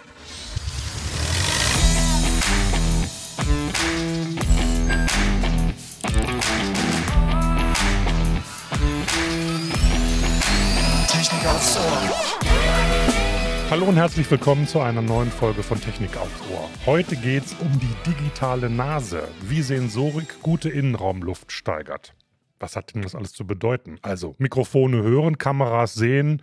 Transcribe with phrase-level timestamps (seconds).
[13.75, 16.69] Hallo und herzlich willkommen zu einer neuen Folge von Technik aufs Ohr.
[16.85, 22.15] Heute geht es um die digitale Nase, wie Sensorik gute Innenraumluft steigert.
[22.57, 23.97] Was hat denn das alles zu bedeuten?
[24.01, 26.41] Also Mikrofone hören, Kameras sehen,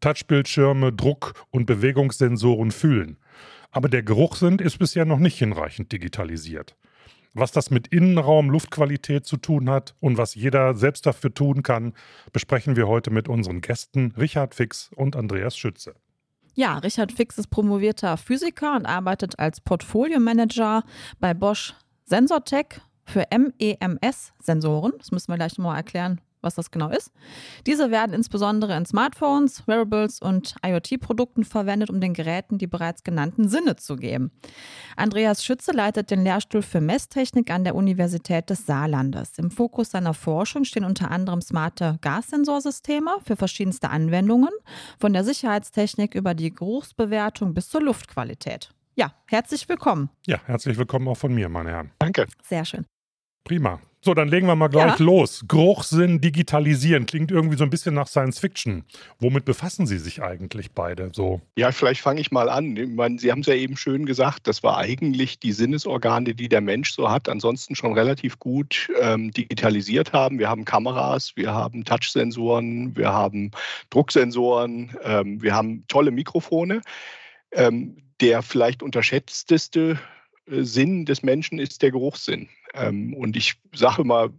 [0.00, 3.16] Touchbildschirme, Druck- und Bewegungssensoren fühlen.
[3.70, 6.74] Aber der Geruchssinn ist bisher noch nicht hinreichend digitalisiert.
[7.32, 11.92] Was das mit Innenraum, Luftqualität zu tun hat und was jeder selbst dafür tun kann,
[12.32, 15.94] besprechen wir heute mit unseren Gästen Richard Fix und Andreas Schütze.
[16.54, 20.82] Ja, Richard Fix ist promovierter Physiker und arbeitet als Portfolio-Manager
[21.18, 24.92] bei Bosch Sensortech für MEMS-Sensoren.
[24.98, 27.10] Das müssen wir gleich nochmal erklären, was das genau ist.
[27.66, 33.48] Diese werden insbesondere in Smartphones, Wearables und IoT-Produkten verwendet, um den Geräten die bereits genannten
[33.48, 34.32] Sinne zu geben.
[34.96, 39.38] Andreas Schütze leitet den Lehrstuhl für Messtechnik an der Universität des Saarlandes.
[39.38, 44.50] Im Fokus seiner Forschung stehen unter anderem smarte Gassensorsysteme für verschiedenste Anwendungen,
[44.98, 48.70] von der Sicherheitstechnik über die Geruchsbewertung bis zur Luftqualität.
[48.94, 50.10] Ja, herzlich willkommen.
[50.26, 51.92] Ja, herzlich willkommen auch von mir, meine Herren.
[51.98, 52.26] Danke.
[52.42, 52.84] Sehr schön.
[53.44, 53.80] Prima.
[54.04, 55.04] So, dann legen wir mal gleich Ja.
[55.04, 55.44] los.
[55.46, 58.82] Geruchssinn digitalisieren klingt irgendwie so ein bisschen nach Science Fiction.
[59.20, 61.40] Womit befassen Sie sich eigentlich beide so?
[61.56, 62.76] Ja, vielleicht fange ich mal an.
[62.76, 66.48] Ich meine, Sie haben es ja eben schön gesagt, das war eigentlich die Sinnesorgane, die
[66.48, 70.40] der Mensch so hat, ansonsten schon relativ gut ähm, digitalisiert haben.
[70.40, 73.52] Wir haben Kameras, wir haben Touchsensoren, wir haben
[73.90, 76.80] Drucksensoren, ähm, wir haben tolle Mikrofone.
[77.52, 79.98] Ähm, der vielleicht unterschätzteste
[80.60, 82.48] Sinn des Menschen ist der Geruchssinn.
[82.74, 84.30] Ähm, und ich sage mal,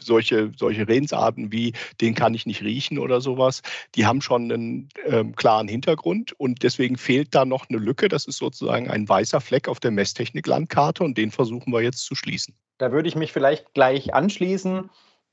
[0.00, 3.62] solche, solche Redensarten wie, den kann ich nicht riechen oder sowas,
[3.94, 8.08] die haben schon einen ähm, klaren Hintergrund und deswegen fehlt da noch eine Lücke.
[8.08, 12.14] Das ist sozusagen ein weißer Fleck auf der Messtechnik-Landkarte und den versuchen wir jetzt zu
[12.14, 12.54] schließen.
[12.78, 14.90] Da würde ich mich vielleicht gleich anschließen.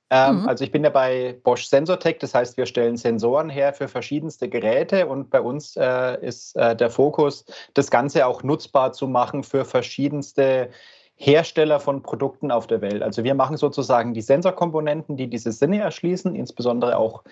[0.09, 0.49] Ähm, Mhm.
[0.49, 4.49] Also ich bin ja bei Bosch Sensortech, das heißt, wir stellen Sensoren her für verschiedenste
[4.49, 9.43] Geräte und bei uns äh, ist äh, der Fokus, das Ganze auch nutzbar zu machen
[9.43, 10.69] für verschiedenste
[11.15, 13.03] Hersteller von Produkten auf der Welt.
[13.03, 17.23] Also wir machen sozusagen die Sensorkomponenten, die diese Sinne erschließen, insbesondere auch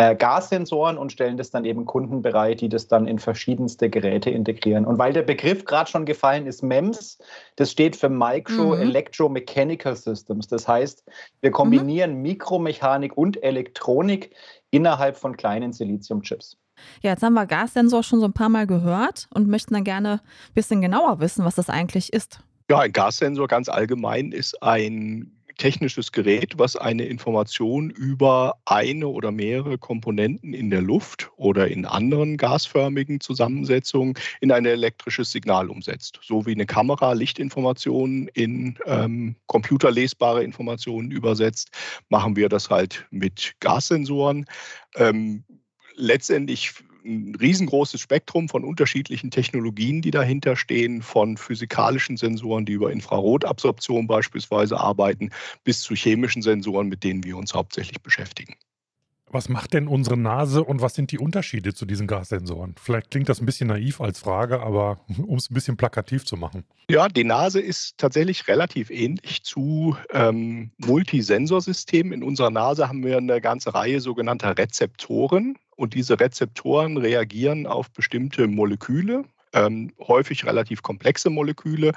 [0.00, 4.30] äh, Gassensoren und stellen das dann eben Kunden bereit, die das dann in verschiedenste Geräte
[4.30, 4.86] integrieren.
[4.86, 7.18] Und weil der Begriff gerade schon gefallen ist, MEMS,
[7.56, 8.80] das steht für Micro Mhm.
[8.80, 10.48] Electromechanical Systems.
[10.48, 11.04] Das heißt,
[11.42, 14.34] wir kombinieren Mikromechanik und Elektronik
[14.70, 16.56] innerhalb von kleinen Siliziumchips.
[17.02, 20.12] Ja, jetzt haben wir Gassensor schon so ein paar Mal gehört und möchten dann gerne
[20.12, 22.40] ein bisschen genauer wissen, was das eigentlich ist.
[22.70, 29.30] Ja, ein Gassensor ganz allgemein ist ein technisches Gerät, was eine Information über eine oder
[29.30, 36.18] mehrere Komponenten in der Luft oder in anderen gasförmigen Zusammensetzungen in ein elektrisches Signal umsetzt.
[36.22, 41.70] So wie eine Kamera Lichtinformationen in ähm, computerlesbare Informationen übersetzt,
[42.08, 44.46] machen wir das halt mit Gassensoren.
[44.96, 45.44] Ähm,
[45.94, 46.72] letztendlich
[47.04, 54.06] ein riesengroßes Spektrum von unterschiedlichen Technologien, die dahinter stehen, von physikalischen Sensoren, die über Infrarotabsorption
[54.06, 55.30] beispielsweise arbeiten,
[55.64, 58.54] bis zu chemischen Sensoren, mit denen wir uns hauptsächlich beschäftigen.
[59.32, 62.74] Was macht denn unsere Nase und was sind die Unterschiede zu diesen Gassensoren?
[62.82, 66.36] Vielleicht klingt das ein bisschen naiv als Frage, aber um es ein bisschen plakativ zu
[66.36, 66.64] machen.
[66.90, 72.12] Ja, die Nase ist tatsächlich relativ ähnlich zu ähm, Multisensorsystemen.
[72.12, 77.88] In unserer Nase haben wir eine ganze Reihe sogenannter Rezeptoren und diese Rezeptoren reagieren auf
[77.92, 81.92] bestimmte Moleküle, ähm, häufig relativ komplexe Moleküle.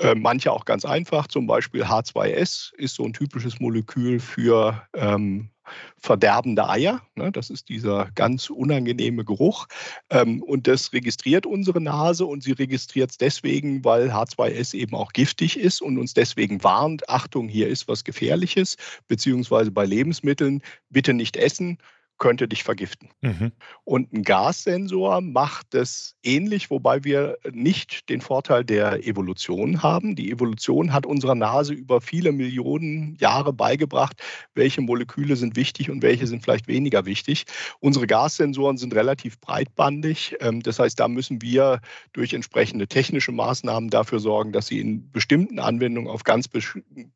[0.00, 5.50] Äh, manche auch ganz einfach, zum Beispiel H2S ist so ein typisches Molekül für ähm,
[5.98, 7.02] verderbende Eier.
[7.14, 7.32] Ne?
[7.32, 9.66] Das ist dieser ganz unangenehme Geruch.
[10.10, 15.12] Ähm, und das registriert unsere Nase und sie registriert es deswegen, weil H2S eben auch
[15.12, 18.76] giftig ist und uns deswegen warnt, Achtung, hier ist was Gefährliches,
[19.08, 21.78] beziehungsweise bei Lebensmitteln bitte nicht essen,
[22.18, 23.10] könnte dich vergiften.
[23.20, 23.52] Mhm.
[23.84, 30.16] Und ein Gassensor macht es ähnlich, wobei wir nicht den Vorteil der Evolution haben.
[30.16, 34.22] Die Evolution hat unserer Nase über viele Millionen Jahre beigebracht,
[34.54, 37.44] welche Moleküle sind wichtig und welche sind vielleicht weniger wichtig.
[37.80, 40.36] Unsere Gassensoren sind relativ breitbandig.
[40.40, 41.80] Ähm, das heißt, da müssen wir
[42.12, 46.48] durch entsprechende technische Maßnahmen dafür sorgen, dass sie in bestimmten Anwendungen auf ganz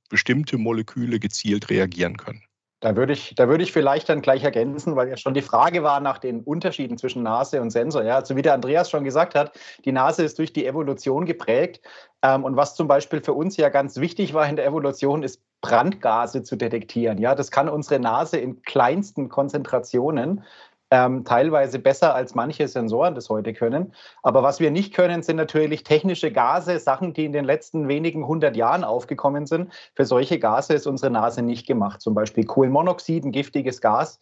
[0.08, 2.42] bestimmte Moleküle gezielt reagieren können.
[2.80, 5.82] Da würde ich, da würde ich vielleicht dann gleich ergänzen, weil ja schon die Frage
[5.82, 8.02] war nach den Unterschieden zwischen Nase und Sensor.
[8.02, 9.52] Ja, also wie der Andreas schon gesagt hat,
[9.84, 11.82] die Nase ist durch die Evolution geprägt.
[12.22, 15.42] Ähm, und was zum Beispiel für uns ja ganz wichtig war in der Evolution, ist
[15.60, 17.18] Brandgase zu detektieren.
[17.18, 20.42] Ja, das kann unsere Nase in kleinsten Konzentrationen
[20.90, 23.94] ähm, teilweise besser als manche Sensoren das heute können.
[24.22, 28.26] Aber was wir nicht können, sind natürlich technische Gase, Sachen, die in den letzten wenigen
[28.26, 29.72] hundert Jahren aufgekommen sind.
[29.94, 32.00] Für solche Gase ist unsere Nase nicht gemacht.
[32.00, 34.18] Zum Beispiel Kohlenmonoxid, ein giftiges Gas.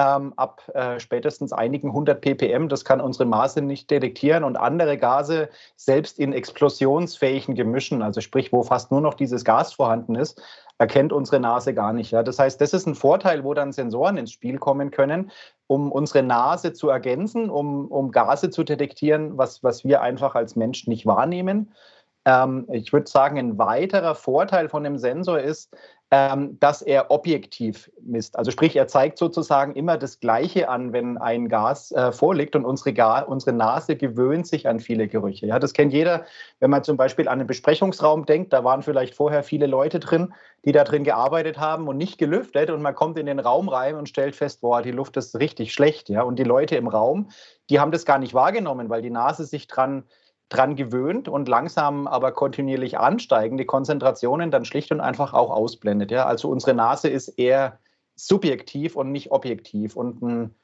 [0.00, 2.68] Ähm, ab äh, spätestens einigen hundert ppm.
[2.68, 8.52] Das kann unsere Nase nicht detektieren und andere Gase, selbst in explosionsfähigen Gemischen, also sprich,
[8.52, 10.40] wo fast nur noch dieses Gas vorhanden ist,
[10.78, 12.12] erkennt unsere Nase gar nicht.
[12.12, 12.22] Ja.
[12.22, 15.32] Das heißt, das ist ein Vorteil, wo dann Sensoren ins Spiel kommen können,
[15.66, 20.54] um unsere Nase zu ergänzen, um, um Gase zu detektieren, was, was wir einfach als
[20.54, 21.72] Mensch nicht wahrnehmen.
[22.28, 25.74] Ähm, ich würde sagen, ein weiterer Vorteil von dem Sensor ist,
[26.10, 28.36] ähm, dass er objektiv misst.
[28.36, 32.66] Also sprich, er zeigt sozusagen immer das Gleiche an, wenn ein Gas äh, vorliegt und
[32.66, 35.46] unsere, Ga unsere Nase gewöhnt sich an viele Gerüche.
[35.46, 36.26] Ja, das kennt jeder,
[36.60, 40.34] wenn man zum Beispiel an einen Besprechungsraum denkt, da waren vielleicht vorher viele Leute drin,
[40.66, 43.94] die da drin gearbeitet haben und nicht gelüftet und man kommt in den Raum rein
[43.94, 46.10] und stellt fest, boah, die Luft ist richtig schlecht.
[46.10, 47.30] Ja, und die Leute im Raum,
[47.70, 50.04] die haben das gar nicht wahrgenommen, weil die Nase sich dran
[50.48, 56.10] dran gewöhnt und langsam aber kontinuierlich ansteigende Konzentrationen dann schlicht und einfach auch ausblendet.
[56.10, 56.26] Ja?
[56.26, 57.78] Also unsere Nase ist eher
[58.14, 59.94] subjektiv und nicht objektiv.
[59.94, 60.54] Und ein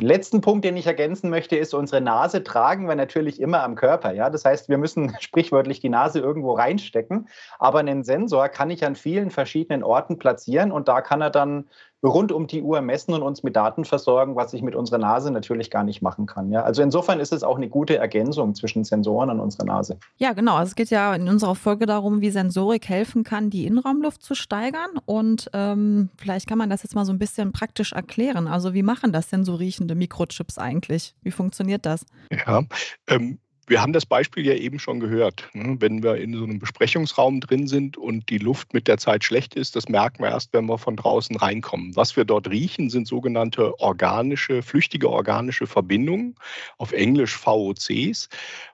[0.00, 4.12] letzten Punkt, den ich ergänzen möchte, ist, unsere Nase tragen wir natürlich immer am Körper.
[4.12, 4.28] Ja?
[4.28, 7.28] Das heißt, wir müssen sprichwörtlich die Nase irgendwo reinstecken.
[7.58, 11.68] Aber einen Sensor kann ich an vielen verschiedenen Orten platzieren und da kann er dann
[12.08, 15.30] rund um die Uhr messen und uns mit Daten versorgen, was ich mit unserer Nase
[15.30, 16.50] natürlich gar nicht machen kann.
[16.50, 16.62] Ja?
[16.62, 19.98] Also insofern ist es auch eine gute Ergänzung zwischen Sensoren und unserer Nase.
[20.16, 20.56] Ja, genau.
[20.56, 24.34] Also es geht ja in unserer Folge darum, wie Sensorik helfen kann, die Innenraumluft zu
[24.34, 24.90] steigern.
[25.04, 28.48] Und ähm, vielleicht kann man das jetzt mal so ein bisschen praktisch erklären.
[28.48, 31.14] Also wie machen das denn so riechende Mikrochips eigentlich?
[31.22, 32.04] Wie funktioniert das?
[32.30, 32.62] Ja,
[33.08, 33.38] ähm,
[33.68, 35.48] wir haben das Beispiel ja eben schon gehört.
[35.52, 35.76] Ne?
[35.78, 39.54] Wenn wir in so einem Besprechungsraum drin sind und die Luft mit der Zeit schlecht
[39.54, 41.94] ist, das merken wir erst, wenn wir von draußen reinkommen.
[41.94, 46.34] Was wir dort riechen, sind sogenannte organische, flüchtige organische Verbindungen,
[46.78, 48.28] auf Englisch VOCs.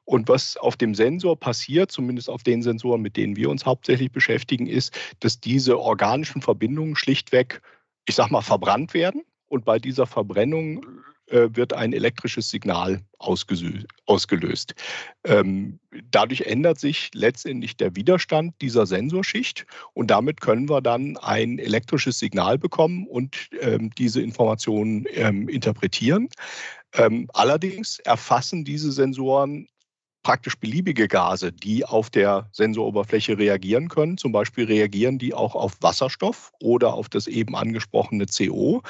[0.05, 4.11] Und was auf dem Sensor passiert, zumindest auf den Sensoren, mit denen wir uns hauptsächlich
[4.11, 7.61] beschäftigen, ist, dass diese organischen Verbindungen schlichtweg,
[8.07, 9.23] ich sag mal, verbrannt werden.
[9.49, 10.85] Und bei dieser Verbrennung
[11.31, 14.75] wird ein elektrisches Signal ausgelöst.
[15.25, 15.79] Ähm,
[16.11, 22.19] dadurch ändert sich letztendlich der Widerstand dieser Sensorschicht und damit können wir dann ein elektrisches
[22.19, 26.29] Signal bekommen und ähm, diese Informationen ähm, interpretieren.
[27.35, 29.69] allerdings erfassen diese Sensoren
[30.29, 34.19] praktisch beliebige Gase, die auf der Sensoroberfläche reagieren können.
[34.19, 38.83] Zum Beispiel reagieren die auch auf Wasserstoff oder auf das eben angesprochene CO.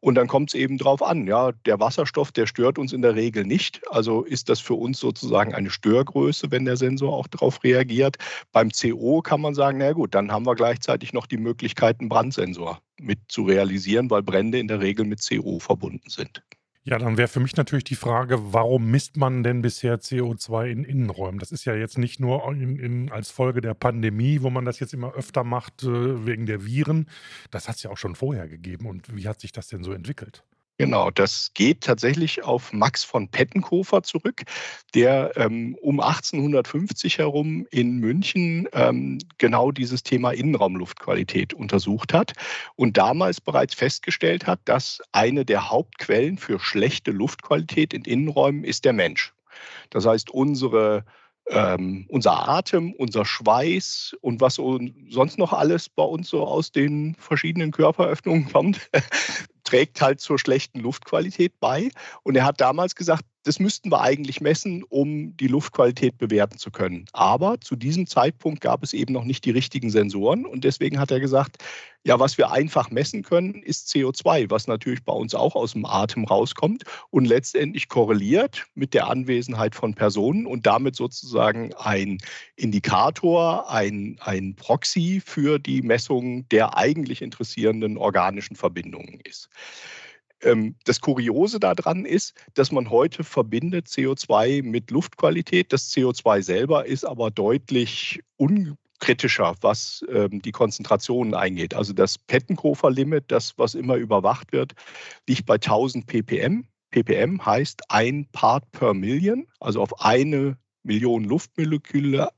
[0.00, 3.14] Und dann kommt es eben darauf an, ja, der Wasserstoff, der stört uns in der
[3.14, 3.82] Regel nicht.
[3.90, 8.16] Also ist das für uns sozusagen eine Störgröße, wenn der Sensor auch darauf reagiert.
[8.52, 12.08] Beim CO kann man sagen, na gut, dann haben wir gleichzeitig noch die Möglichkeit, einen
[12.08, 16.42] Brandsensor mit zu realisieren, weil Brände in der Regel mit CO verbunden sind.
[16.88, 20.84] Ja, dann wäre für mich natürlich die Frage, warum misst man denn bisher CO2 in
[20.84, 21.40] Innenräumen?
[21.40, 24.78] Das ist ja jetzt nicht nur in, in, als Folge der Pandemie, wo man das
[24.78, 27.08] jetzt immer öfter macht äh, wegen der Viren.
[27.50, 28.86] Das hat es ja auch schon vorher gegeben.
[28.86, 30.44] Und wie hat sich das denn so entwickelt?
[30.78, 34.42] Genau, das geht tatsächlich auf Max von Pettenkofer zurück,
[34.94, 42.34] der ähm, um 1850 herum in München ähm, genau dieses Thema Innenraumluftqualität untersucht hat
[42.74, 48.84] und damals bereits festgestellt hat, dass eine der Hauptquellen für schlechte Luftqualität in Innenräumen ist
[48.84, 49.32] der Mensch.
[49.88, 51.06] Das heißt, unsere
[51.48, 57.14] ähm, unser Atem, unser Schweiß und was sonst noch alles bei uns so aus den
[57.14, 58.90] verschiedenen Körperöffnungen kommt,
[59.66, 61.90] trägt halt zur schlechten Luftqualität bei.
[62.22, 66.72] Und er hat damals gesagt, das müssten wir eigentlich messen, um die Luftqualität bewerten zu
[66.72, 67.04] können.
[67.12, 70.44] Aber zu diesem Zeitpunkt gab es eben noch nicht die richtigen Sensoren.
[70.44, 71.58] Und deswegen hat er gesagt,
[72.02, 75.86] ja, was wir einfach messen können, ist CO2, was natürlich bei uns auch aus dem
[75.86, 82.18] Atem rauskommt und letztendlich korreliert mit der Anwesenheit von Personen und damit sozusagen ein
[82.56, 89.48] Indikator, ein, ein Proxy für die Messung der eigentlich interessierenden organischen Verbindungen ist.
[90.42, 95.72] Ähm, das Kuriose daran ist, dass man heute verbindet CO2 mit Luftqualität.
[95.72, 101.74] Das CO2 selber ist aber deutlich unkritischer, was ähm, die Konzentrationen eingeht.
[101.74, 104.74] Also das Pettenkofer-Limit, das, was immer überwacht wird,
[105.28, 106.66] liegt bei 1000 ppm.
[106.90, 112.28] ppm heißt ein Part per Million, also auf eine Million Luftmoleküle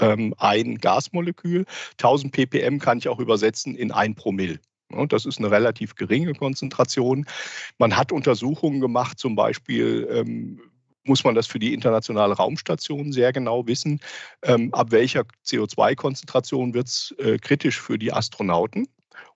[0.00, 1.64] ähm, ein Gasmolekül.
[1.92, 4.58] 1000 ppm kann ich auch übersetzen in ein Promille.
[5.08, 7.26] Das ist eine relativ geringe Konzentration.
[7.78, 10.60] Man hat Untersuchungen gemacht, zum Beispiel ähm,
[11.04, 14.00] muss man das für die internationale Raumstation sehr genau wissen,
[14.42, 18.86] ähm, ab welcher CO2-Konzentration wird es äh, kritisch für die Astronauten.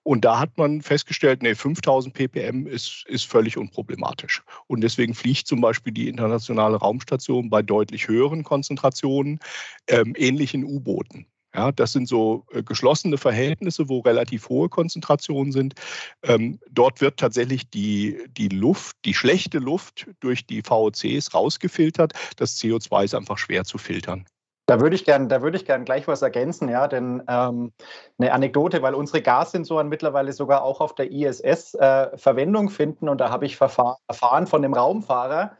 [0.03, 4.41] Und da hat man festgestellt, nee, 5000 ppm ist, ist völlig unproblematisch.
[4.67, 9.39] Und deswegen fliegt zum Beispiel die internationale Raumstation bei deutlich höheren Konzentrationen,
[9.87, 11.27] ähm, ähnlich in U-Booten.
[11.57, 15.73] Ja, das sind so äh, geschlossene Verhältnisse, wo relativ hohe Konzentrationen sind.
[16.21, 22.13] Ähm, dort wird tatsächlich die, die Luft, die schlechte Luft durch die VOCs rausgefiltert.
[22.37, 24.25] Das CO2 ist einfach schwer zu filtern.
[24.67, 27.71] Da würde ich gerne, da gern gleich was ergänzen, ja, denn ähm,
[28.19, 33.21] eine Anekdote, weil unsere Gassensoren mittlerweile sogar auch auf der ISS äh, Verwendung finden und
[33.21, 35.55] da habe ich erfahren von dem Raumfahrer,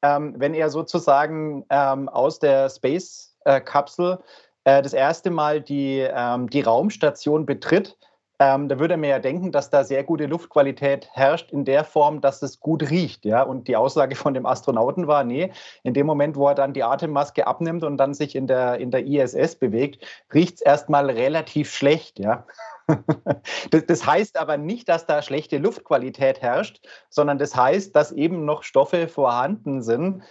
[0.00, 4.20] ähm, wenn er sozusagen ähm, aus der Space-Kapsel
[4.66, 7.96] äh, das erste Mal die, ähm, die Raumstation betritt,
[8.38, 12.20] ähm, da würde man ja denken, dass da sehr gute Luftqualität herrscht in der Form,
[12.20, 13.24] dass es gut riecht.
[13.24, 13.42] Ja?
[13.42, 15.52] Und die Aussage von dem Astronauten war, nee,
[15.84, 18.90] in dem Moment, wo er dann die Atemmaske abnimmt und dann sich in der, in
[18.90, 20.04] der ISS bewegt,
[20.34, 22.18] riecht es erstmal relativ schlecht.
[22.18, 22.44] Ja?
[23.70, 28.44] das, das heißt aber nicht, dass da schlechte Luftqualität herrscht, sondern das heißt, dass eben
[28.44, 30.24] noch Stoffe vorhanden sind,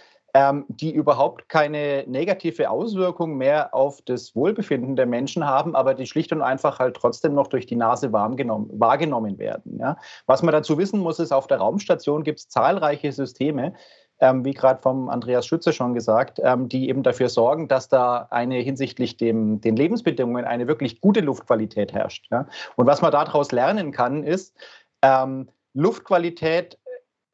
[0.68, 6.32] die überhaupt keine negative Auswirkung mehr auf das Wohlbefinden der Menschen haben, aber die schlicht
[6.32, 9.78] und einfach halt trotzdem noch durch die Nase wahrgenommen werden.
[9.78, 9.96] Ja?
[10.26, 13.74] Was man dazu wissen muss, ist, auf der Raumstation gibt es zahlreiche Systeme,
[14.20, 18.26] ähm, wie gerade vom Andreas Schütze schon gesagt, ähm, die eben dafür sorgen, dass da
[18.30, 22.26] eine hinsichtlich dem, den Lebensbedingungen eine wirklich gute Luftqualität herrscht.
[22.30, 22.46] Ja?
[22.76, 24.56] Und was man daraus lernen kann, ist,
[25.02, 26.78] ähm, Luftqualität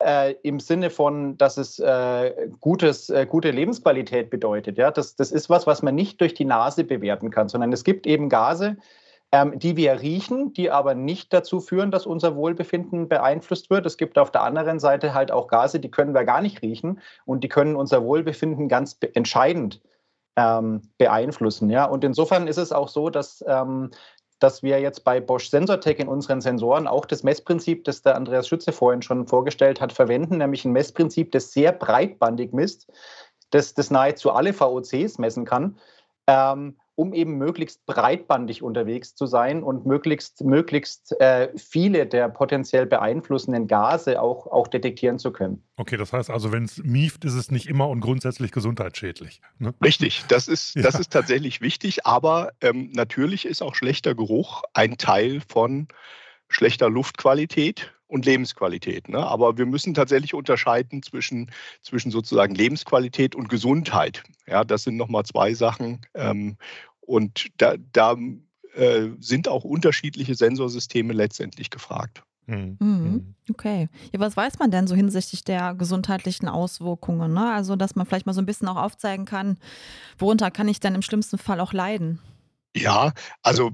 [0.04, 4.78] äh, im Sinne von, dass es äh, gutes, äh, gute Lebensqualität bedeutet.
[4.78, 4.90] Ja?
[4.90, 8.06] Das, das ist was, was man nicht durch die Nase bewerten kann, sondern es gibt
[8.06, 8.76] eben Gase,
[9.32, 13.86] ähm, die wir riechen, die aber nicht dazu führen, dass unser Wohlbefinden beeinflusst wird.
[13.86, 17.00] Es gibt auf der anderen Seite halt auch Gase, die können wir gar nicht riechen
[17.24, 19.80] und die können unser Wohlbefinden ganz entscheidend
[20.36, 21.70] ähm, beeinflussen.
[21.70, 21.84] Ja?
[21.86, 23.90] Und insofern ist es auch so, dass ähm,
[24.42, 28.48] dass wir jetzt bei Bosch SensorTech in unseren Sensoren auch das Messprinzip, das der Andreas
[28.48, 32.90] Schütze vorhin schon vorgestellt hat, verwenden, nämlich ein Messprinzip, das sehr breitbandig misst,
[33.50, 35.78] das, das nahezu alle VOCs messen kann.
[36.26, 42.86] Ähm, um eben möglichst breitbandig unterwegs zu sein und möglichst, möglichst äh, viele der potenziell
[42.86, 45.62] beeinflussenden Gase auch, auch detektieren zu können.
[45.76, 49.40] Okay, das heißt also, wenn es mieft, ist es nicht immer und grundsätzlich gesundheitsschädlich.
[49.58, 49.74] Ne?
[49.82, 50.82] Richtig, das ist, ja.
[50.82, 55.88] das ist tatsächlich wichtig, aber ähm, natürlich ist auch schlechter Geruch ein Teil von
[56.54, 59.08] schlechter Luftqualität und Lebensqualität.
[59.08, 59.18] Ne?
[59.18, 64.22] Aber wir müssen tatsächlich unterscheiden zwischen, zwischen sozusagen Lebensqualität und Gesundheit.
[64.46, 66.00] Ja, das sind nochmal zwei Sachen.
[66.14, 66.56] Ähm,
[67.00, 68.16] und da, da
[68.74, 72.22] äh, sind auch unterschiedliche Sensorsysteme letztendlich gefragt.
[72.46, 72.76] Mhm.
[72.80, 73.34] Mhm.
[73.50, 73.88] Okay.
[74.12, 77.32] Ja, was weiß man denn so hinsichtlich der gesundheitlichen Auswirkungen?
[77.32, 77.52] Ne?
[77.52, 79.58] Also, dass man vielleicht mal so ein bisschen auch aufzeigen kann,
[80.18, 82.18] worunter kann ich denn im schlimmsten Fall auch leiden?
[82.74, 83.72] Ja, also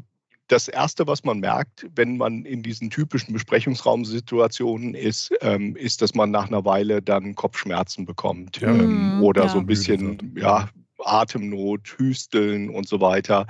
[0.48, 6.14] das Erste, was man merkt, wenn man in diesen typischen Besprechungsraumsituationen ist, ähm, ist, dass
[6.14, 8.70] man nach einer Weile dann Kopfschmerzen bekommt ja.
[8.70, 9.48] ähm, oder ja.
[9.50, 10.68] so ein bisschen ja,
[11.04, 13.46] Atemnot, Hüsteln und so weiter.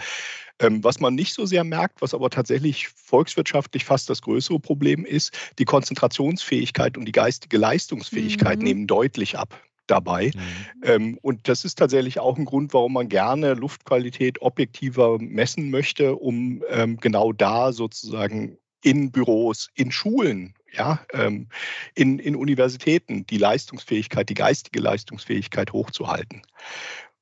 [0.61, 5.05] Ähm, was man nicht so sehr merkt, was aber tatsächlich volkswirtschaftlich fast das größere Problem
[5.05, 8.65] ist, die Konzentrationsfähigkeit und die geistige Leistungsfähigkeit mhm.
[8.65, 10.31] nehmen deutlich ab dabei.
[10.35, 10.41] Mhm.
[10.83, 16.17] Ähm, und das ist tatsächlich auch ein Grund, warum man gerne Luftqualität objektiver messen möchte,
[16.17, 21.49] um ähm, genau da sozusagen in Büros, in Schulen, ja, ähm,
[21.95, 26.43] in, in Universitäten die Leistungsfähigkeit, die geistige Leistungsfähigkeit hochzuhalten.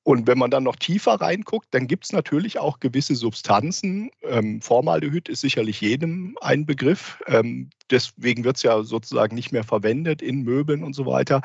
[0.06, 4.08] Und wenn man dann noch tiefer reinguckt, dann gibt es natürlich auch gewisse Substanzen.
[4.22, 7.20] Ähm, Formaldehyd ist sicherlich jedem ein Begriff.
[7.26, 11.42] Ähm, deswegen wird es ja sozusagen nicht mehr verwendet in Möbeln und so weiter.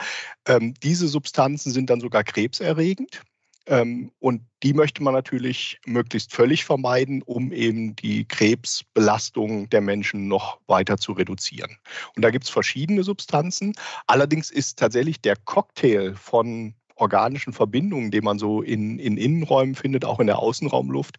[0.47, 3.23] Ähm, diese Substanzen sind dann sogar krebserregend.
[3.65, 10.27] Ähm, und die möchte man natürlich möglichst völlig vermeiden, um eben die Krebsbelastung der Menschen
[10.27, 11.77] noch weiter zu reduzieren.
[12.15, 13.73] Und da gibt es verschiedene Substanzen.
[14.05, 20.05] Allerdings ist tatsächlich der Cocktail von organischen Verbindungen, die man so in, in Innenräumen findet,
[20.05, 21.17] auch in der Außenraumluft,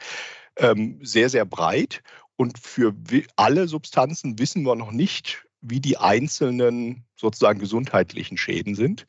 [0.56, 2.02] ähm, sehr, sehr breit.
[2.36, 2.94] Und für
[3.36, 9.06] alle Substanzen wissen wir noch nicht, wie die einzelnen sozusagen gesundheitlichen Schäden sind.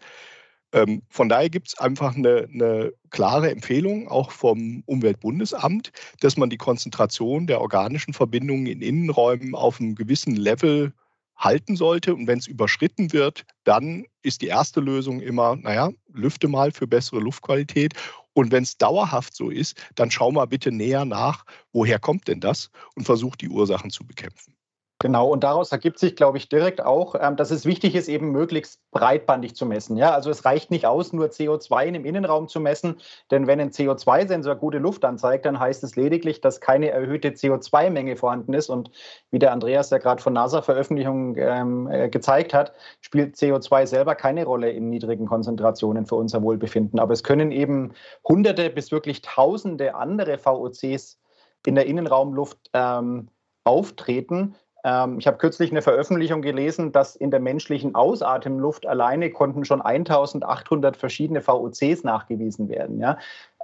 [0.73, 6.49] Ähm, von daher gibt es einfach eine, eine, klare Empfehlung auch vom Umweltbundesamt, dass man
[6.49, 10.93] die Konzentration der organischen Verbindungen in Innenräumen auf einem gewissen Level
[11.35, 12.15] halten sollte.
[12.15, 16.87] Und wenn es überschritten wird, dann ist die erste Lösung immer, naja, lüfte mal für
[16.87, 17.93] bessere Luftqualität.
[18.33, 22.39] Und wenn es dauerhaft so ist, dann schau mal bitte näher nach, woher kommt denn
[22.39, 24.55] das und versuch die Ursachen zu bekämpfen.
[24.99, 28.31] Genau, und daraus ergibt sich, glaube ich, direkt auch, ähm, dass es wichtig ist, eben
[28.31, 29.97] möglichst breitbandig zu messen.
[29.97, 32.95] Ja, also es reicht nicht aus, nur CO2 im Innenraum zu messen,
[33.29, 38.15] denn wenn ein CO2-Sensor gute Luft anzeigt, dann heißt es lediglich, dass keine erhöhte CO2-Menge
[38.15, 38.69] vorhanden ist.
[38.69, 38.91] Und
[39.29, 42.71] wie der Andreas ja gerade von NASA-Veröffentlichungen ähm, äh, gezeigt hat,
[43.01, 46.99] spielt CO2 selber keine Rolle in niedrigen Konzentrationen für unser Wohlbefinden.
[46.99, 47.91] Aber es können eben
[48.25, 51.19] hunderte bis wirklich tausende andere VOCs
[51.65, 53.27] in der Innenraumluft ähm,
[53.65, 59.65] auftreten, ähm, ich habe kürzlich eine Veröffentlichung gelesen, dass in der menschlichen Ausatemluft alleine konnten
[59.65, 62.99] schon 1800 verschiedene VOCs nachgewiesen werden.
[62.99, 63.17] Ja?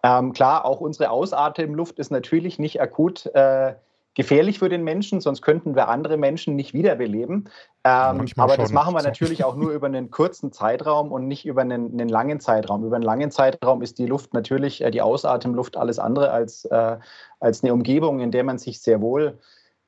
[0.03, 3.73] Ähm, klar, auch unsere Ausatemluft ist natürlich nicht akut äh,
[4.15, 7.49] gefährlich für den Menschen, sonst könnten wir andere Menschen nicht wiederbeleben.
[7.83, 11.61] Ähm, aber das machen wir natürlich auch nur über einen kurzen Zeitraum und nicht über
[11.61, 12.83] einen, einen, langen Zeitraum.
[12.83, 16.97] Über einen langen Zeitraum ist die Luft natürlich, äh, die Ausatemluft, alles andere als, äh,
[17.39, 19.37] als eine Umgebung, in der man sich sehr wohl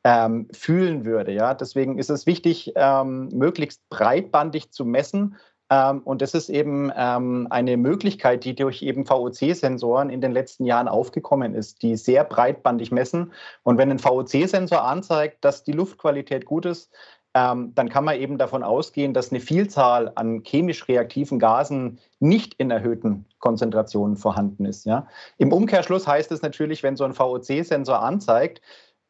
[0.04, 1.32] ähm, fühlen würde.
[1.32, 1.54] Ja?
[1.54, 5.36] Deswegen ist es wichtig, ähm, möglichst breitbandig zu messen.
[5.70, 10.66] Ähm, und das ist eben ähm, eine Möglichkeit, die durch eben VOC-Sensoren in den letzten
[10.66, 13.32] Jahren aufgekommen ist, die sehr breitbandig messen.
[13.64, 16.92] Und wenn ein VOC-Sensor anzeigt, dass die Luftqualität gut ist,
[17.34, 22.56] ähm, dann kann man eben davon ausgehen, dass eine Vielzahl an chemisch reaktiven Gasen nicht
[22.56, 24.86] in erhöhten Konzentrationen vorhanden ist.
[24.86, 25.08] Ja?
[25.38, 28.62] Im Umkehrschluss heißt es natürlich, wenn so ein VOC-Sensor anzeigt,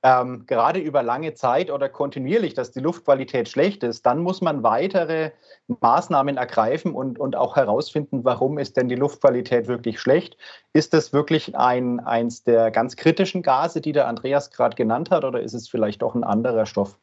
[0.04, 4.64] ähm, gerade über lange Zeit oder kontinuierlich, dass die Luftqualität schlecht ist, dann muss man
[4.64, 5.32] weitere
[5.68, 10.38] Maßnahmen ergreifen und, und auch herausfinden, warum ist denn die Luftqualität wirklich schlecht?
[10.74, 15.24] Ist das wirklich ein, eins der ganz kritischen Gase, die der Andreas gerade genannt hat,
[15.24, 16.98] oder ist es vielleicht doch ein anderer Stoff?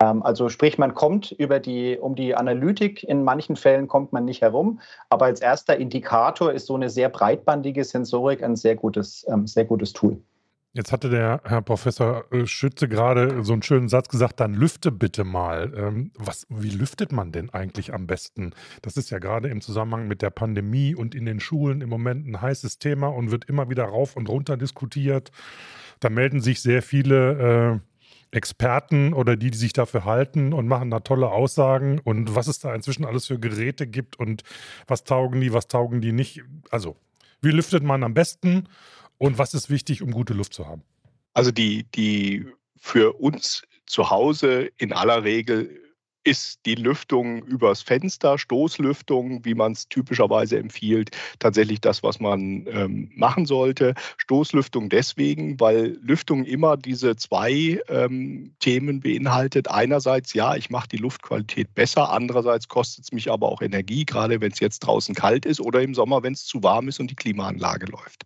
[0.00, 4.24] Ähm, also sprich, man kommt über die, um die Analytik, in manchen Fällen kommt man
[4.24, 4.80] nicht herum,
[5.10, 9.64] aber als erster Indikator ist so eine sehr breitbandige Sensorik ein sehr gutes, ähm, sehr
[9.64, 10.20] gutes Tool.
[10.74, 14.90] Jetzt hatte der Herr Professor äh, Schütze gerade so einen schönen Satz gesagt, dann lüfte
[14.90, 15.70] bitte mal.
[15.76, 18.54] Ähm, was, wie lüftet man denn eigentlich am besten?
[18.80, 22.26] Das ist ja gerade im Zusammenhang mit der Pandemie und in den Schulen im Moment
[22.26, 25.30] ein heißes Thema und wird immer wieder rauf und runter diskutiert.
[26.00, 27.80] Da melden sich sehr viele
[28.32, 32.46] äh, Experten oder die, die sich dafür halten und machen da tolle Aussagen und was
[32.46, 34.42] es da inzwischen alles für Geräte gibt und
[34.86, 36.42] was taugen die, was taugen die nicht.
[36.70, 36.96] Also,
[37.42, 38.68] wie lüftet man am besten?
[39.22, 40.82] Und was ist wichtig, um gute Luft zu haben?
[41.32, 42.44] Also die, die
[42.76, 45.80] für uns zu Hause in aller Regel
[46.24, 52.66] ist die Lüftung übers Fenster, Stoßlüftung, wie man es typischerweise empfiehlt, tatsächlich das, was man
[52.68, 53.94] ähm, machen sollte.
[54.18, 59.68] Stoßlüftung deswegen, weil Lüftung immer diese zwei ähm, Themen beinhaltet.
[59.68, 64.40] Einerseits, ja, ich mache die Luftqualität besser, andererseits kostet es mich aber auch Energie, gerade
[64.40, 67.10] wenn es jetzt draußen kalt ist oder im Sommer, wenn es zu warm ist und
[67.10, 68.24] die Klimaanlage läuft.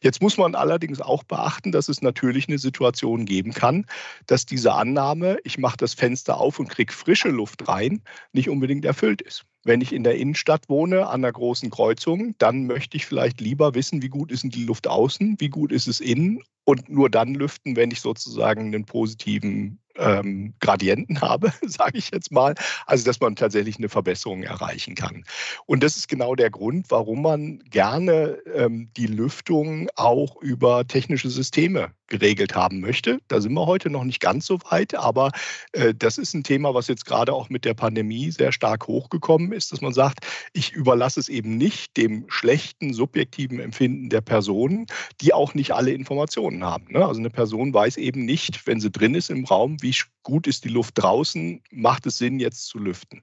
[0.00, 3.86] Jetzt muss man allerdings auch beachten, dass es natürlich eine Situation geben kann,
[4.26, 8.00] dass diese Annahme, ich mache das Fenster auf und kriege frische Luft rein,
[8.32, 9.44] nicht unbedingt erfüllt ist.
[9.64, 13.74] Wenn ich in der Innenstadt wohne, an einer großen Kreuzung, dann möchte ich vielleicht lieber
[13.74, 17.10] wissen, wie gut ist denn die Luft außen, wie gut ist es innen und nur
[17.10, 22.54] dann lüften, wenn ich sozusagen einen positiven ähm, Gradienten habe, sage ich jetzt mal.
[22.86, 25.24] Also dass man tatsächlich eine Verbesserung erreichen kann.
[25.66, 31.30] Und das ist genau der Grund, warum man gerne ähm, die Lüftung auch über technische
[31.30, 33.20] Systeme geregelt haben möchte.
[33.28, 35.30] Da sind wir heute noch nicht ganz so weit, aber
[35.72, 39.52] äh, das ist ein Thema, was jetzt gerade auch mit der Pandemie sehr stark hochgekommen
[39.52, 44.86] ist, dass man sagt, ich überlasse es eben nicht dem schlechten subjektiven Empfinden der Personen,
[45.20, 46.86] die auch nicht alle Informationen haben.
[46.90, 47.04] Ne?
[47.04, 50.46] Also eine Person weiß eben nicht, wenn sie drin ist im Raum, wie wie gut
[50.46, 53.22] ist die Luft draußen, macht es Sinn, jetzt zu lüften.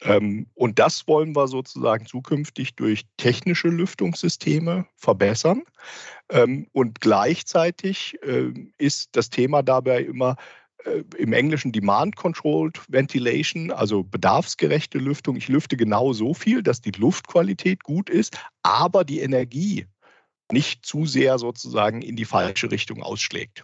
[0.00, 5.62] Ähm, und das wollen wir sozusagen zukünftig durch technische Lüftungssysteme verbessern.
[6.30, 10.36] Ähm, und gleichzeitig ähm, ist das Thema dabei immer,
[10.84, 15.36] äh, im Englischen Demand Controlled Ventilation, also bedarfsgerechte Lüftung.
[15.36, 19.86] Ich lüfte genau so viel, dass die Luftqualität gut ist, aber die Energie
[20.50, 23.62] nicht zu sehr sozusagen in die falsche Richtung ausschlägt.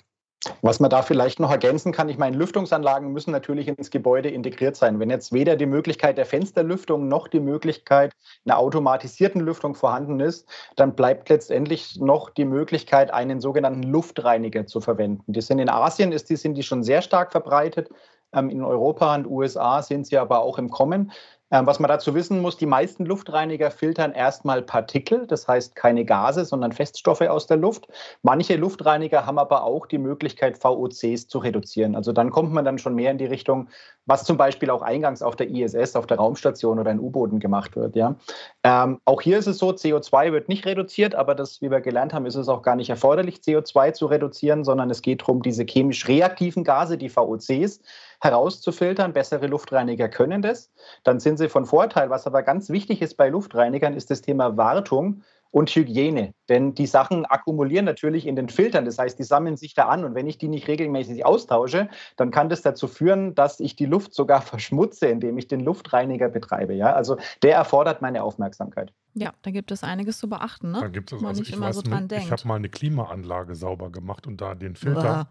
[0.61, 4.77] Was man da vielleicht noch ergänzen kann, ich meine, Lüftungsanlagen müssen natürlich ins Gebäude integriert
[4.77, 5.01] sein.
[5.01, 8.13] Wenn jetzt weder die Möglichkeit der Fensterlüftung noch die Möglichkeit
[8.45, 14.81] einer automatisierten Lüftung vorhanden ist, dann bleibt letztendlich noch die Möglichkeit, einen sogenannten Luftreiniger zu
[14.81, 15.33] verwenden.
[15.33, 17.89] Die sind in Asien, ist die, sind die schon sehr stark verbreitet.
[18.35, 21.13] Ähm, in Europa und USA sind sie aber auch im Kommen.
[21.55, 26.05] Ähm, was man dazu wissen muss, die meisten Luftreiniger filtern erstmal Partikel, das heißt keine
[26.05, 27.87] Gase, sondern Feststoffe aus der Luft.
[28.23, 31.95] Manche Luftreiniger haben aber auch die Möglichkeit, VOCs zu reduzieren.
[31.95, 33.69] Also dann kommt man dann schon mehr in die Richtung,
[34.05, 37.77] was zum Beispiel auch eingangs auf der ISS, auf der Raumstation oder in U-Booten gemacht
[37.77, 37.95] wird.
[37.95, 38.17] Ja.
[38.65, 42.13] Ähm, auch hier ist es so, CO2 wird nicht reduziert, aber das, wie wir gelernt
[42.13, 45.65] haben, ist es auch gar nicht erforderlich, CO2 zu reduzieren, sondern es geht darum, diese
[45.65, 47.81] chemisch reaktiven Gase, die VOCs,
[48.25, 49.13] herauszufiltern.
[49.13, 50.73] Bessere Luftreiniger können das.
[51.05, 52.11] Dann sind sie von Vorteil.
[52.11, 56.35] Was aber ganz wichtig ist bei Luftreinigern, ist das Thema Wartung und Hygiene.
[56.49, 58.85] Denn die Sachen akkumulieren natürlich in den Filtern.
[58.87, 60.05] Das heißt, die sammeln sich da an.
[60.05, 63.87] Und wenn ich die nicht regelmäßig austausche, dann kann das dazu führen, dass ich die
[63.87, 66.75] Luft sogar verschmutze, indem ich den Luftreiniger betreibe.
[66.75, 66.95] Ja?
[66.95, 68.93] Also der erfordert meine Aufmerksamkeit.
[69.17, 70.81] Ja, da gibt es einiges zu beachten, ne?
[70.81, 72.25] Da gibt es, also nicht ich immer weiß so nicht, dran denkt.
[72.27, 75.29] ich habe mal eine Klimaanlage sauber gemacht und da den Filter,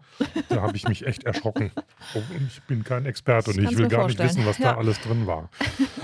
[0.48, 1.70] da habe ich mich echt erschrocken.
[2.14, 4.28] Oh, ich bin kein Experte und ich will gar nicht vorstellen.
[4.28, 4.72] wissen, was Ja.
[4.72, 5.50] da alles drin war.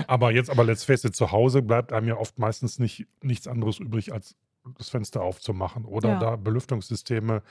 [0.07, 3.47] Aber jetzt aber let's face it, zu Hause bleibt einem ja oft meistens nicht nichts
[3.47, 4.35] anderes übrig, als
[4.77, 6.19] das Fenster aufzumachen oder Ja.
[6.19, 7.41] da Belüftungssysteme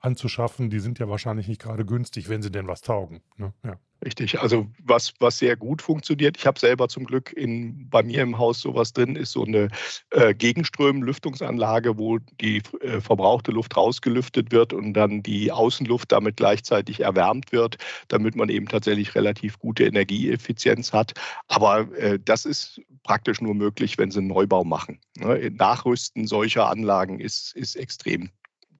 [0.00, 0.70] anzuschaffen.
[0.70, 3.22] Die sind ja wahrscheinlich nicht gerade günstig, wenn sie denn was taugen.
[3.36, 3.52] Ne?
[3.64, 3.76] Ja.
[4.02, 8.22] Richtig, also was, was sehr gut funktioniert, ich habe selber zum Glück in, bei mir
[8.22, 9.68] im Haus sowas drin, ist so eine
[10.10, 17.00] äh, Gegenström-Lüftungsanlage, wo die äh, verbrauchte Luft rausgelüftet wird und dann die Außenluft damit gleichzeitig
[17.00, 17.76] erwärmt wird,
[18.08, 21.12] damit man eben tatsächlich relativ gute Energieeffizienz hat.
[21.48, 24.98] Aber äh, das ist praktisch nur möglich, wenn sie einen Neubau machen.
[25.18, 25.50] Ne?
[25.50, 28.30] Nachrüsten solcher Anlagen ist, ist extrem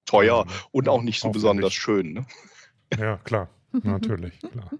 [0.06, 1.42] teuer und auch nicht so Aufwendig.
[1.42, 2.12] besonders schön.
[2.14, 2.26] Ne?
[2.98, 3.50] Ja, klar.
[3.84, 4.70] Natürlich, klar.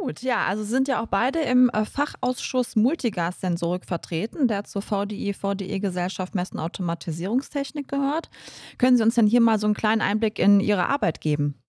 [0.00, 5.32] Gut, ja, also sind ja auch beide im äh, Fachausschuss Multigas-Sensorik vertreten, der zur VDI,
[5.34, 8.30] VDE-Gesellschaft Messen Automatisierungstechnik gehört.
[8.78, 11.60] Können Sie uns denn hier mal so einen kleinen Einblick in Ihre Arbeit geben?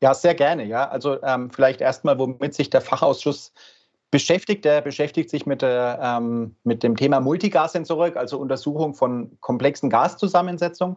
[0.00, 0.64] Ja, sehr gerne.
[0.64, 3.52] Ja, also ähm, vielleicht erstmal, womit sich der Fachausschuss
[4.10, 4.64] beschäftigt.
[4.64, 10.96] Der beschäftigt sich mit, der, ähm, mit dem Thema Multigassensorik, also Untersuchung von komplexen Gaszusammensetzungen.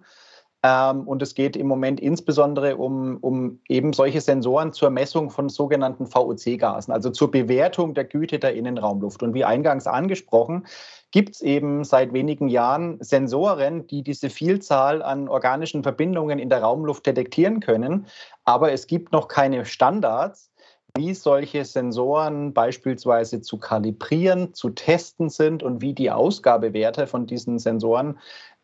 [0.62, 5.48] Ähm, und es geht im Moment insbesondere um, um eben solche Sensoren zur Messung von
[5.48, 9.24] sogenannten VOC-Gasen, also zur Bewertung der Güte der Innenraumluft.
[9.24, 10.66] Und wie eingangs angesprochen,
[11.12, 16.62] gibt es eben seit wenigen Jahren Sensoren, die diese Vielzahl an organischen Verbindungen in der
[16.62, 18.08] Raumluft detektieren können.
[18.44, 20.52] Aber es gibt noch keine Standards,
[20.96, 27.60] wie solche Sensoren beispielsweise zu kalibrieren, zu testen sind und wie die Ausgabewerte von diesen
[27.60, 28.20] Sensoren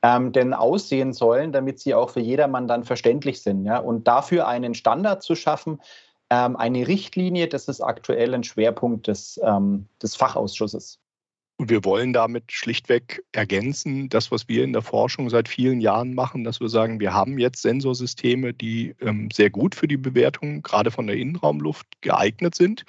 [0.06, 3.66] ähm, denn aussehen sollen, damit sie auch für jedermann dann verständlich sind.
[3.66, 3.80] Ja?
[3.80, 5.82] Und dafür einen Standard zu schaffen,
[6.30, 11.00] ähm, eine Richtlinie, das ist aktuell ein Schwerpunkt des, ähm, des Fachausschusses.
[11.58, 16.14] Und wir wollen damit schlichtweg ergänzen, das, was wir in der Forschung seit vielen Jahren
[16.14, 20.62] machen, dass wir sagen, wir haben jetzt Sensorsysteme, die ähm, sehr gut für die Bewertung
[20.62, 22.86] gerade von der Innenraumluft geeignet sind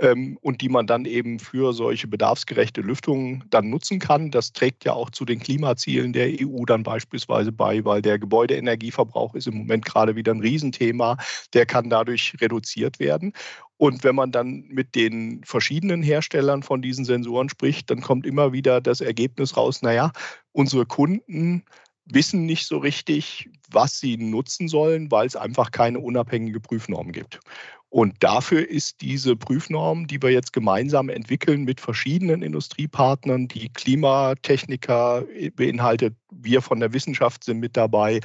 [0.00, 4.30] ähm, und die man dann eben für solche bedarfsgerechte Lüftung dann nutzen kann.
[4.30, 9.34] Das trägt ja auch zu den Klimazielen der EU dann beispielsweise bei, weil der Gebäudeenergieverbrauch
[9.34, 11.16] ist im Moment gerade wieder ein Riesenthema.
[11.54, 13.32] Der kann dadurch reduziert werden.
[13.78, 18.52] Und wenn man dann mit den verschiedenen Herstellern von diesen Sensoren spricht, dann kommt immer
[18.52, 20.12] wieder das Ergebnis raus, naja,
[20.52, 21.62] unsere Kunden
[22.06, 27.40] wissen nicht so richtig, was sie nutzen sollen, weil es einfach keine unabhängige Prüfnorm gibt.
[27.88, 35.24] Und dafür ist diese Prüfnorm, die wir jetzt gemeinsam entwickeln mit verschiedenen Industriepartnern, die Klimatechniker
[35.54, 38.20] beinhaltet, wir von der Wissenschaft sind mit dabei,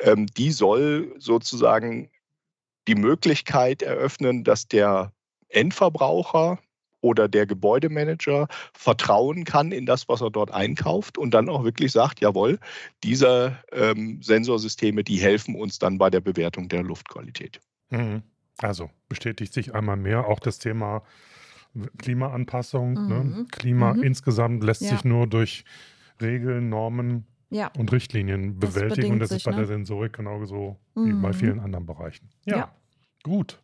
[0.00, 2.08] ähm, die soll sozusagen
[2.88, 5.12] die Möglichkeit eröffnen, dass der
[5.48, 6.58] Endverbraucher
[7.00, 11.92] oder der Gebäudemanager vertrauen kann in das, was er dort einkauft und dann auch wirklich
[11.92, 12.58] sagt, jawohl,
[13.02, 17.60] diese ähm, Sensorsysteme, die helfen uns dann bei der Bewertung der Luftqualität.
[17.90, 18.22] Mhm.
[18.58, 21.02] Also bestätigt sich einmal mehr auch das Thema
[21.98, 22.94] Klimaanpassung.
[22.94, 23.24] Ne?
[23.24, 23.48] Mhm.
[23.48, 24.02] Klima Mhm.
[24.02, 24.88] insgesamt lässt Ja.
[24.90, 25.64] sich nur durch
[26.22, 28.94] Regeln, Normen Ja, und Richtlinien Das bewältigen.
[28.96, 29.56] bedingt Und das sich, ist bei ne?
[29.58, 31.34] der Sensorik genauso wie bei Mhm.
[31.34, 32.28] vielen anderen Bereichen.
[32.46, 32.74] Ja, Ja.
[33.22, 33.62] gut.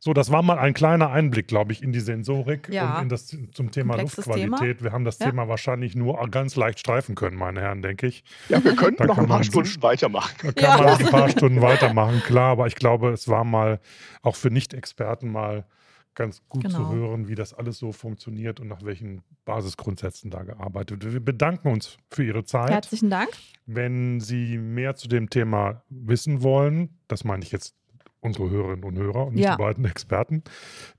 [0.00, 2.96] So, das war mal ein kleiner Einblick, glaube ich, in die Sensorik Ja.
[2.98, 4.82] und in das zum Thema Komplexes Luftqualität.
[4.84, 5.26] Wir haben das Ja.
[5.26, 8.22] Thema wahrscheinlich nur ganz leicht streifen können, meine Herren, denke ich.
[8.48, 10.34] Ja, wir könnten Da noch ein paar Stunden weitermachen.
[10.42, 10.76] Da kann Ja.
[10.84, 13.80] man noch ein paar Stunden weitermachen, klar, aber ich glaube, es war mal
[14.22, 15.66] auch für Nicht-Experten mal
[16.14, 16.92] ganz gut zu Genau.
[16.92, 21.12] hören, wie das alles so funktioniert und nach welchen Basisgrundsätzen da gearbeitet wird.
[21.12, 22.70] Wir bedanken uns für Ihre Zeit.
[22.70, 23.28] herzlichen Dank.
[23.66, 27.74] Wenn Sie mehr zu dem Thema wissen wollen, das meine ich jetzt
[28.28, 29.56] unsere Hörerinnen und Hörer und nicht Ja.
[29.56, 30.42] die beiden Experten,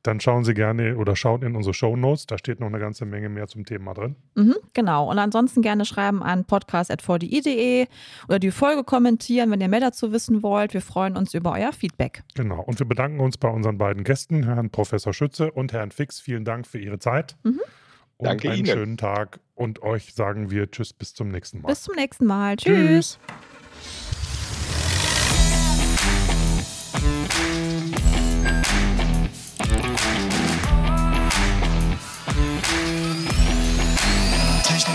[0.04, 2.26] dann schauen Sie gerne oder schauen in unsere Show Notes.
[2.26, 4.16] Da steht noch eine ganze Menge mehr zum Thema drin.
[4.36, 5.10] Mhm, genau.
[5.10, 7.88] Und ansonsten gerne schreiben an podcast.vdi.de
[8.28, 10.74] oder die Folge kommentieren, wenn ihr mehr dazu wissen wollt.
[10.74, 12.24] Wir freuen uns über euer Feedback.
[12.36, 12.62] Genau.
[12.62, 16.20] Und wir bedanken uns bei unseren beiden Gästen, Herrn Professor Schütze und Herrn Fix.
[16.20, 17.38] Vielen Dank für Ihre Zeit.
[17.44, 17.62] Mhm.
[18.18, 18.68] Und Danke einen Ihnen.
[18.68, 19.40] schönen Tag.
[19.56, 21.70] Und euch sagen wir Tschüss bis zum nächsten Mal.
[21.70, 22.58] Bis zum nächsten Mal.
[22.58, 23.18] Tschüss.
[23.18, 23.20] Tschüss.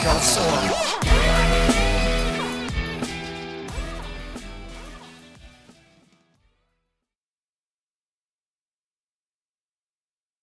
[0.04, 1.03] 告诉我。